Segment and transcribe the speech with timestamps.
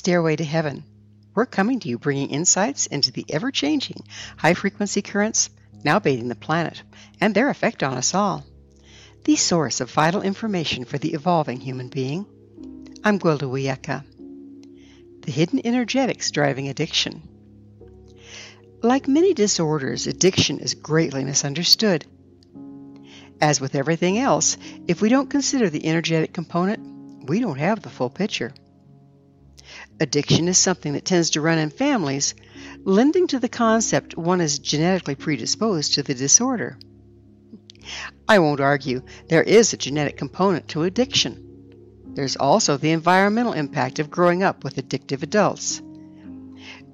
[0.00, 0.82] Stairway to Heaven.
[1.34, 4.02] We're coming to you bringing insights into the ever changing
[4.38, 5.50] high frequency currents
[5.84, 6.82] now bathing the planet
[7.20, 8.46] and their effect on us all.
[9.24, 12.24] The source of vital information for the evolving human being.
[13.04, 14.02] I'm Gwilda Wiyaka.
[15.20, 17.20] The hidden energetics driving addiction.
[18.80, 22.06] Like many disorders, addiction is greatly misunderstood.
[23.38, 24.56] As with everything else,
[24.88, 28.54] if we don't consider the energetic component, we don't have the full picture.
[30.00, 32.34] Addiction is something that tends to run in families,
[32.84, 36.78] lending to the concept one is genetically predisposed to the disorder.
[38.26, 41.46] I won't argue there is a genetic component to addiction.
[42.14, 45.82] There's also the environmental impact of growing up with addictive adults.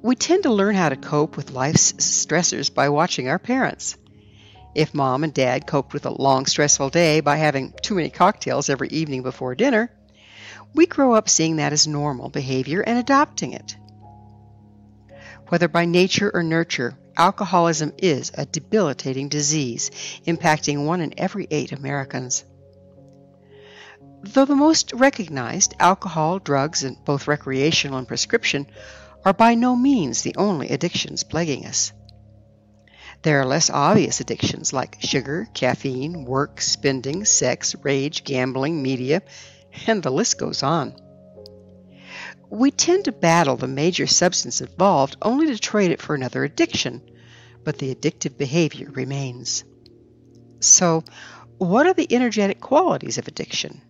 [0.03, 3.97] We tend to learn how to cope with life's stressors by watching our parents.
[4.75, 8.69] If mom and dad coped with a long, stressful day by having too many cocktails
[8.69, 9.91] every evening before dinner,
[10.77, 13.77] we grow up seeing that as normal behavior and adopting it.
[15.49, 19.91] Whether by nature or nurture, alcoholism is a debilitating disease
[20.27, 22.45] impacting one in every eight Americans.
[24.23, 28.67] Though the most recognized, alcohol, drugs, and both recreational and prescription,
[29.25, 31.93] are by no means the only addictions plaguing us.
[33.23, 39.23] There are less obvious addictions like sugar, caffeine, work, spending, sex, rage, gambling, media,
[39.87, 40.95] and the list goes on.
[42.49, 47.03] We tend to battle the major substance involved only to trade it for another addiction,
[47.65, 49.65] but the addictive behavior remains.
[50.61, 51.05] So,
[51.59, 53.83] what are the energetic qualities of addiction?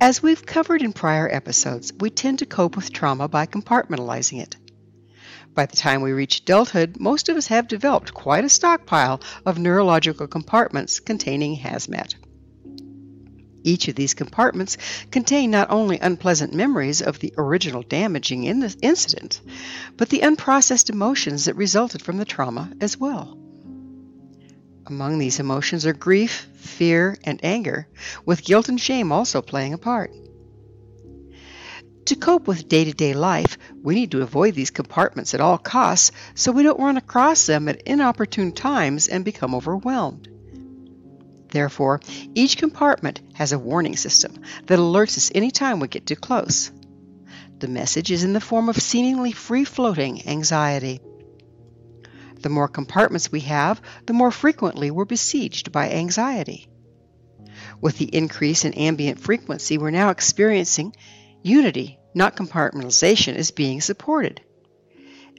[0.00, 4.56] As we've covered in prior episodes, we tend to cope with trauma by compartmentalizing it.
[5.54, 9.58] By the time we reach adulthood, most of us have developed quite a stockpile of
[9.58, 12.14] neurological compartments containing hazmat.
[13.64, 14.76] Each of these compartments
[15.10, 19.40] contain not only unpleasant memories of the original damaging in the incident,
[19.96, 23.38] but the unprocessed emotions that resulted from the trauma as well.
[24.86, 27.88] Among these emotions are grief, fear, and anger,
[28.26, 30.12] with guilt and shame also playing a part.
[32.04, 35.56] To cope with day to day life, we need to avoid these compartments at all
[35.56, 40.28] costs so we don't run across them at inopportune times and become overwhelmed.
[41.54, 42.00] Therefore,
[42.34, 46.72] each compartment has a warning system that alerts us anytime we get too close.
[47.60, 51.00] The message is in the form of seemingly free floating anxiety.
[52.40, 56.66] The more compartments we have, the more frequently we're besieged by anxiety.
[57.80, 60.96] With the increase in ambient frequency we're now experiencing,
[61.44, 64.40] unity, not compartmentalization, is being supported.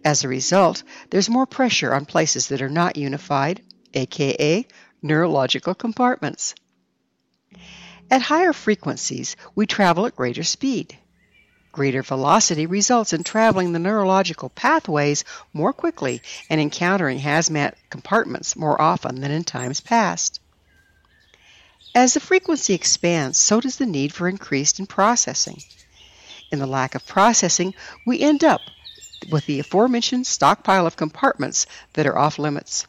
[0.06, 3.62] As a result, there's more pressure on places that are not unified,
[3.94, 4.66] aka
[5.06, 6.56] neurological compartments.
[8.10, 10.98] At higher frequencies, we travel at greater speed.
[11.72, 15.24] Greater velocity results in traveling the neurological pathways
[15.54, 20.40] more quickly and encountering hazmat compartments more often than in times past.
[21.94, 25.62] As the frequency expands, so does the need for increased in processing.
[26.52, 27.74] In the lack of processing,
[28.06, 28.62] we end up
[29.30, 32.88] with the aforementioned stockpile of compartments that are off limits.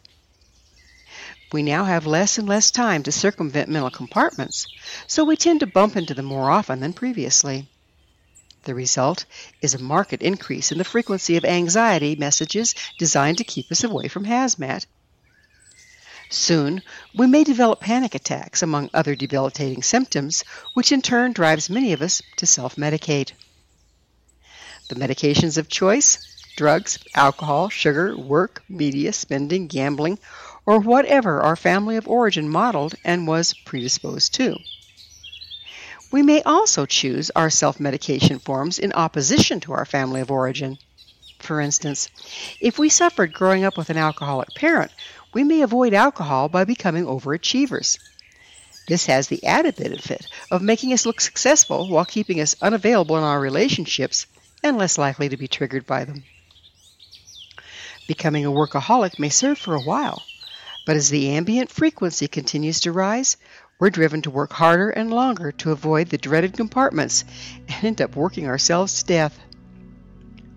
[1.53, 4.67] We now have less and less time to circumvent mental compartments,
[5.07, 7.69] so we tend to bump into them more often than previously.
[8.65, 9.27] The result
[9.63, 14.09] is a marked increase in the frequency of anxiety messages designed to keep us away
[14.09, 14.87] from hazmat.
[16.29, 16.83] Soon,
[17.15, 20.43] we may develop panic attacks, among other debilitating symptoms,
[20.75, 23.31] which in turn drives many of us to self medicate.
[24.89, 26.19] The medications of choice
[26.57, 30.19] drugs, alcohol, sugar, work, media, spending, gambling
[30.67, 34.59] or whatever our family of origin modeled and was predisposed to.
[36.11, 40.79] We may also choose our self medication forms in opposition to our family of origin.
[41.39, 42.09] For instance,
[42.61, 44.91] if we suffered growing up with an alcoholic parent,
[45.33, 47.99] we may avoid alcohol by becoming overachievers.
[48.87, 53.25] This has the added benefit of making us look successful while keeping us unavailable in
[53.25, 54.27] our relationships
[54.63, 56.25] and less likely to be triggered by them.
[58.07, 60.25] Becoming a workaholic may serve for a while,
[60.87, 63.37] but as the ambient frequency continues to rise,
[63.79, 67.25] we're driven to work harder and longer to avoid the dreaded compartments
[67.69, 69.39] and end up working ourselves to death.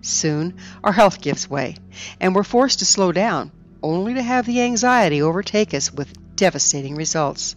[0.00, 1.76] Soon, our health gives way,
[2.20, 3.50] and we're forced to slow down,
[3.82, 7.56] only to have the anxiety overtake us with devastating results.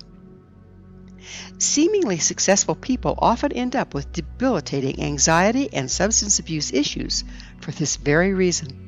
[1.60, 7.24] Seemingly successful people often end up with debilitating anxiety and substance abuse issues
[7.62, 8.83] for this very reason.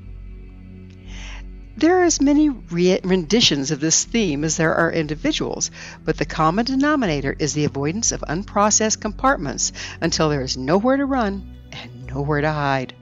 [1.77, 5.71] There are as many re- renditions of this theme as there are individuals,
[6.05, 11.05] but the common denominator is the avoidance of unprocessed compartments until there is nowhere to
[11.05, 12.93] run and nowhere to hide.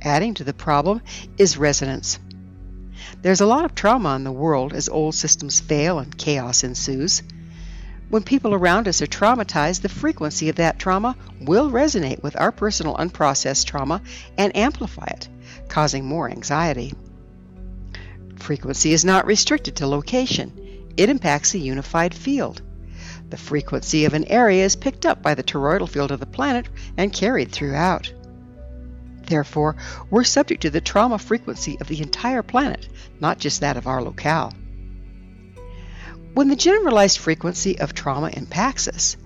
[0.00, 1.02] Adding to the problem
[1.36, 2.18] is resonance.
[3.20, 7.22] There's a lot of trauma in the world as old systems fail and chaos ensues.
[8.08, 12.52] When people around us are traumatized, the frequency of that trauma will resonate with our
[12.52, 14.00] personal unprocessed trauma
[14.38, 15.28] and amplify it,
[15.68, 16.94] causing more anxiety.
[18.38, 20.52] Frequency is not restricted to location,
[20.96, 22.62] it impacts a unified field.
[23.30, 26.66] The frequency of an area is picked up by the toroidal field of the planet
[26.96, 28.12] and carried throughout.
[29.26, 29.76] Therefore,
[30.08, 32.88] we're subject to the trauma frequency of the entire planet,
[33.20, 34.54] not just that of our locale.
[36.32, 39.16] When the generalized frequency of trauma impacts us,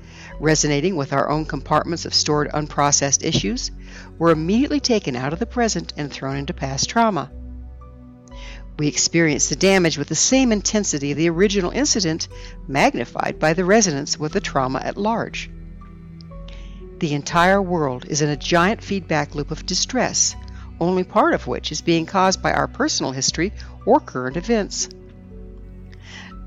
[0.41, 3.71] resonating with our own compartments of stored unprocessed issues,
[4.19, 7.31] we're immediately taken out of the present and thrown into past trauma.
[8.79, 12.29] We experience the damage with the same intensity of the original incident,
[12.67, 15.51] magnified by the resonance with the trauma at large.
[16.99, 20.35] The entire world is in a giant feedback loop of distress,
[20.81, 23.53] only part of which is being caused by our personal history
[23.85, 24.89] or current events.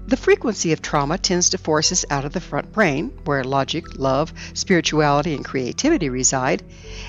[0.08, 3.98] The frequency of trauma tends to force us out of the front brain, where logic,
[3.98, 6.64] love, spirituality, and creativity reside,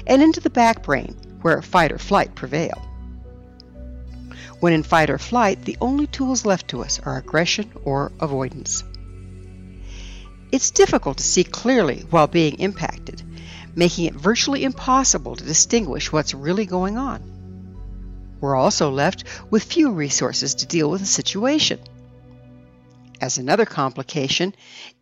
[0.06, 2.86] and into the back brain, where fight or flight prevail.
[4.61, 8.85] When in fight or flight, the only tools left to us are aggression or avoidance.
[10.50, 13.23] It's difficult to see clearly while being impacted,
[13.75, 17.37] making it virtually impossible to distinguish what's really going on.
[18.41, 21.81] We're also left with few resources to deal with the situation.
[23.20, 24.55] As another complication,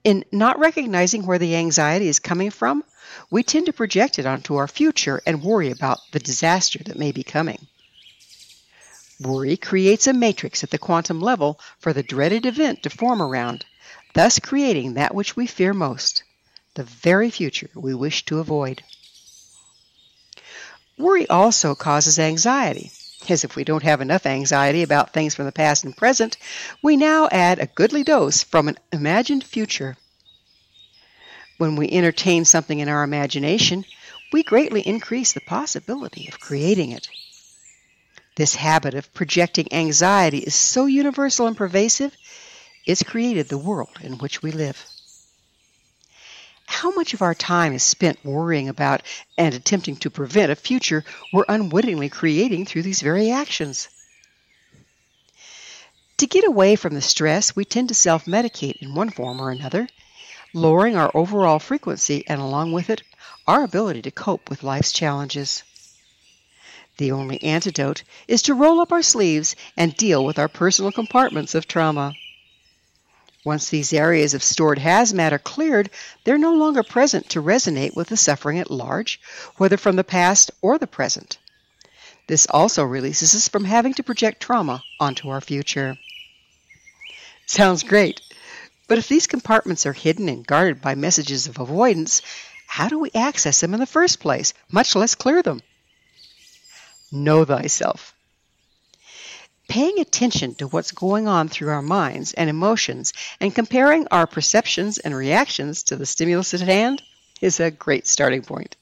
[0.03, 2.85] in not recognizing where the anxiety is coming from,
[3.31, 7.13] we tend to project it onto our future and worry about the disaster that may
[7.13, 7.59] be coming.
[9.21, 13.65] Worry creates a matrix at the quantum level for the dreaded event to form around,
[14.13, 16.25] thus creating that which we fear most,
[16.75, 18.83] the very future we wish to avoid.
[20.99, 22.91] Worry also causes anxiety,
[23.29, 26.37] as if we don't have enough anxiety about things from the past and present,
[26.83, 29.97] we now add a goodly dose from an imagined future.
[31.59, 33.85] When we entertain something in our imagination,
[34.33, 37.09] we greatly increase the possibility of creating it.
[38.37, 42.17] This habit of projecting anxiety is so universal and pervasive,
[42.85, 44.85] it's created the world in which we live.
[46.67, 49.03] How much of our time is spent worrying about
[49.39, 53.89] and attempting to prevent a future we're unwittingly creating through these very actions?
[56.19, 59.51] To get away from the stress, we tend to self medicate in one form or
[59.51, 59.89] another,
[60.53, 63.03] lowering our overall frequency and, along with it,
[63.47, 65.63] our ability to cope with life's challenges.
[66.97, 71.55] The only antidote is to roll up our sleeves and deal with our personal compartments
[71.55, 72.15] of trauma.
[73.45, 75.91] Once these areas of stored hazmat are cleared,
[76.23, 79.21] they're no longer present to resonate with the suffering at large,
[79.57, 81.37] whether from the past or the present.
[82.27, 85.99] This also releases us from having to project trauma onto our future.
[87.45, 88.23] Sounds great,
[88.89, 92.23] but if these compartments are hidden and guarded by messages of avoidance,
[92.67, 95.61] how do we access them in the first place, much less clear them?
[97.13, 98.15] Know thyself.
[99.69, 104.99] Paying attention to what's going on through our minds and emotions and comparing our perceptions
[104.99, 107.03] and reactions to the stimulus at hand
[107.41, 108.77] is a great starting point.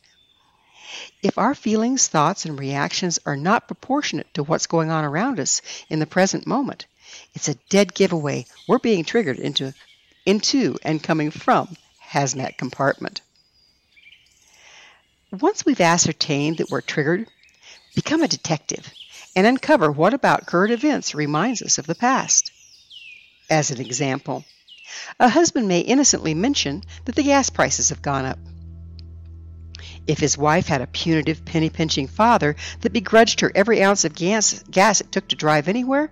[1.23, 5.63] If our feelings, thoughts, and reactions are not proportionate to what's going on around us
[5.89, 6.87] in the present moment,
[7.35, 9.73] it's a dead giveaway we're being triggered into,
[10.27, 11.77] into and coming from
[12.11, 13.21] hazmat compartment.
[15.31, 17.27] Once we've ascertained that we're triggered,
[17.95, 18.93] Become a detective
[19.37, 22.51] and uncover what about current events reminds us of the past.
[23.51, 24.45] As an example,
[25.21, 28.39] a husband may innocently mention that the gas prices have gone up.
[30.07, 34.15] If his wife had a punitive, penny pinching father that begrudged her every ounce of
[34.15, 36.11] gas, gas it took to drive anywhere,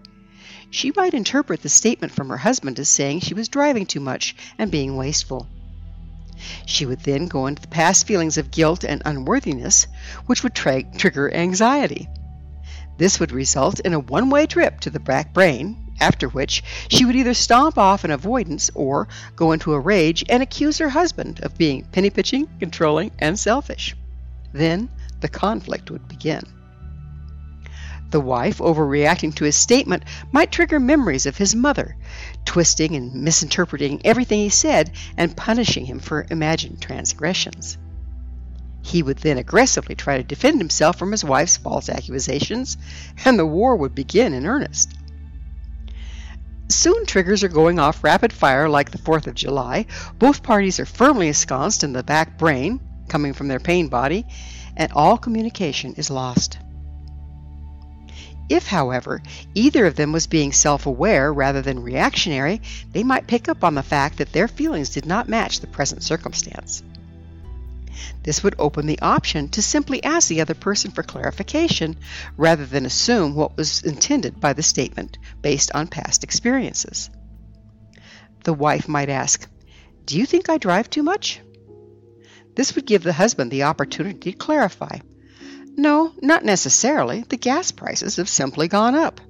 [0.70, 4.37] she might interpret the statement from her husband as saying she was driving too much
[4.58, 5.49] and being wasteful.
[6.66, 9.87] She would then go into the past feelings of guilt and unworthiness,
[10.26, 12.09] which would tra- trigger anxiety.
[12.99, 17.04] This would result in a one way trip to the back brain, after which she
[17.04, 21.40] would either stomp off in avoidance or go into a rage and accuse her husband
[21.40, 23.97] of being penny pitching, controlling, and selfish.
[24.52, 24.88] Then
[25.20, 26.42] the conflict would begin.
[28.10, 31.96] The wife, overreacting to his statement, might trigger memories of his mother,
[32.44, 37.78] twisting and misinterpreting everything he said and punishing him for imagined transgressions.
[38.82, 42.76] He would then aggressively try to defend himself from his wife's false accusations,
[43.24, 44.92] and the war would begin in earnest.
[46.68, 49.86] Soon triggers are going off rapid fire like the 4th of July.
[50.18, 54.26] Both parties are firmly ensconced in the back brain, coming from their pain body,
[54.76, 56.58] and all communication is lost.
[58.50, 59.23] If, however,
[59.54, 63.76] either of them was being self aware rather than reactionary, they might pick up on
[63.76, 66.83] the fact that their feelings did not match the present circumstance.
[68.25, 71.97] This would open the option to simply ask the other person for clarification
[72.37, 77.09] rather than assume what was intended by the statement based on past experiences.
[78.42, 79.47] The wife might ask,
[80.07, 81.40] Do you think I drive too much?
[82.57, 84.99] This would give the husband the opportunity to clarify
[85.76, 87.24] no, not necessarily.
[87.28, 89.20] The gas prices have simply gone up.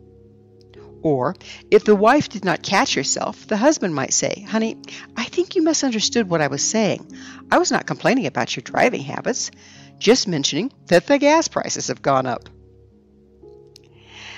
[1.03, 1.35] Or,
[1.71, 4.77] if the wife did not catch herself, the husband might say, Honey,
[5.17, 7.11] I think you misunderstood what I was saying.
[7.51, 9.51] I was not complaining about your driving habits,
[9.99, 12.49] just mentioning that the gas prices have gone up.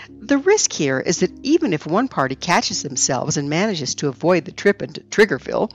[0.08, 4.44] The risk here is that even if one party catches themselves and manages to avoid
[4.44, 5.72] the trip into Triggerville,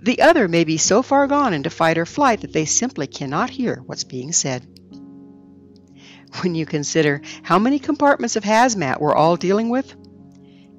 [0.00, 3.50] the other may be so far gone into fight or flight that they simply cannot
[3.50, 4.66] hear what's being said
[6.40, 9.94] when you consider how many compartments of hazmat we're all dealing with,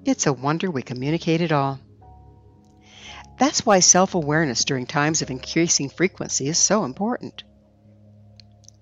[0.05, 1.79] it's a wonder we communicate at all.
[3.37, 7.43] That's why self awareness during times of increasing frequency is so important.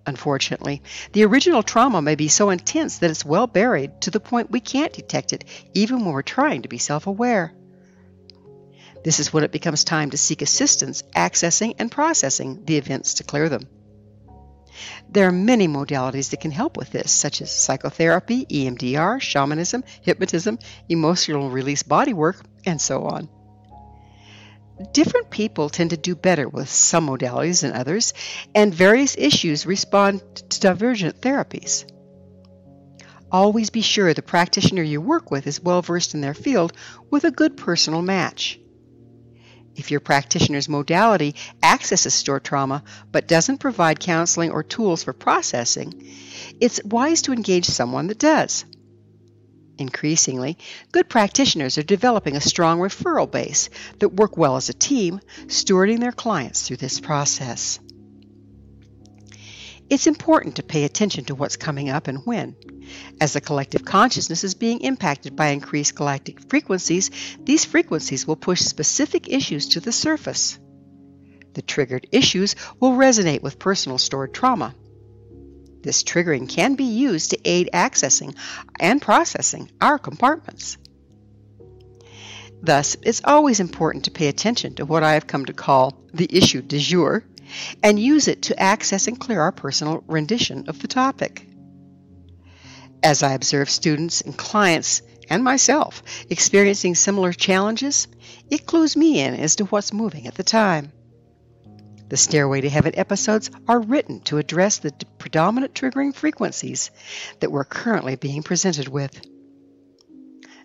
[0.05, 0.81] Unfortunately,
[1.13, 4.59] the original trauma may be so intense that it's well buried to the point we
[4.59, 7.53] can't detect it even when we're trying to be self aware.
[9.03, 13.23] This is when it becomes time to seek assistance accessing and processing the events to
[13.23, 13.67] clear them.
[15.09, 20.59] There are many modalities that can help with this, such as psychotherapy, EMDR, shamanism, hypnotism,
[20.87, 23.29] emotional release bodywork, and so on.
[24.93, 28.13] Different people tend to do better with some modalities than others,
[28.55, 31.85] and various issues respond to divergent therapies.
[33.31, 36.73] Always be sure the practitioner you work with is well versed in their field
[37.11, 38.59] with a good personal match.
[39.79, 42.83] If your practitioner's modality accesses stored trauma
[43.13, 45.93] but doesn't provide counseling or tools for processing,
[46.59, 48.65] it's wise to engage someone that does.
[49.77, 50.57] Increasingly,
[50.91, 53.69] good practitioners are developing a strong referral base
[53.99, 57.79] that work well as a team, stewarding their clients through this process.
[59.89, 62.55] It's important to pay attention to what's coming up and when.
[63.19, 67.09] As the collective consciousness is being impacted by increased galactic frequencies,
[67.43, 70.59] these frequencies will push specific issues to the surface.
[71.53, 74.75] The triggered issues will resonate with personal stored trauma.
[75.81, 78.35] This triggering can be used to aid accessing
[78.79, 80.77] and processing our compartments.
[82.61, 86.29] Thus, it's always important to pay attention to what I have come to call the
[86.29, 87.23] issue du jour
[87.83, 91.47] and use it to access and clear our personal rendition of the topic.
[93.01, 98.07] As I observe students and clients and myself experiencing similar challenges,
[98.49, 100.91] it clues me in as to what's moving at the time.
[102.09, 106.89] The Stairway to Heaven episodes are written to address the predominant triggering frequencies
[107.39, 109.21] that we're currently being presented with.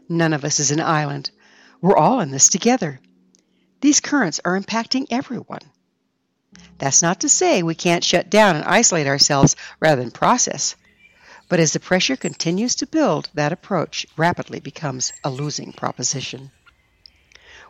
[0.09, 1.31] None of us is an island.
[1.83, 2.99] We're all in this together.
[3.83, 5.61] These currents are impacting everyone.
[6.78, 10.76] That's not to say we can't shut down and isolate ourselves rather than process.
[11.49, 16.50] But as the pressure continues to build, that approach rapidly becomes a losing proposition.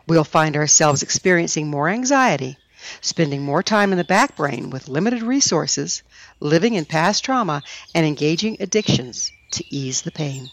[0.07, 2.57] We'll find ourselves experiencing more anxiety,
[3.01, 6.03] spending more time in the back brain with limited resources,
[6.39, 7.63] living in past trauma,
[7.93, 10.49] and engaging addictions to ease the pain.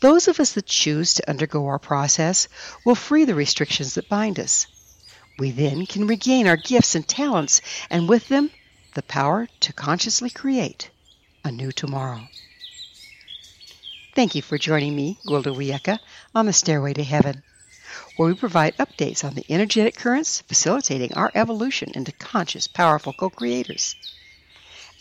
[0.00, 2.48] Those of us that choose to undergo our process
[2.84, 4.66] will free the restrictions that bind us
[5.38, 8.50] we then can regain our gifts and talents, and with them,
[8.94, 10.90] the power to consciously create
[11.44, 12.28] a new tomorrow.
[14.14, 16.00] Thank you for joining me, Gwilda Wiyaka,
[16.34, 17.44] on the Stairway to Heaven,
[18.16, 23.30] where we provide updates on the energetic currents facilitating our evolution into conscious, powerful co
[23.30, 23.94] creators.